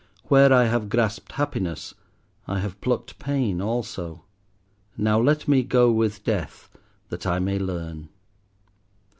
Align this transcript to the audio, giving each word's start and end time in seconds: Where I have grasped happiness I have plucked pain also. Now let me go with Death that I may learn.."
Where 0.29 0.51
I 0.51 0.63
have 0.63 0.89
grasped 0.89 1.33
happiness 1.33 1.93
I 2.47 2.57
have 2.57 2.81
plucked 2.81 3.19
pain 3.19 3.61
also. 3.61 4.23
Now 4.97 5.21
let 5.21 5.47
me 5.47 5.61
go 5.61 5.91
with 5.91 6.23
Death 6.23 6.71
that 7.09 7.27
I 7.27 7.37
may 7.37 7.59
learn.." 7.59 8.09